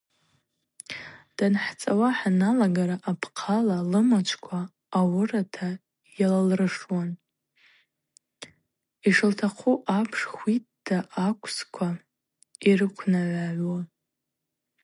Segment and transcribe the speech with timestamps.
[1.37, 4.61] Данхӏцӏауа хӏалагара апхъала лымачвква
[4.99, 5.69] ауырата
[6.19, 7.09] йалалыршуан,
[9.07, 11.89] йшылтахъу апш хвитта аквсква
[12.69, 13.81] йрыквнагӏвгӏагӏвуа.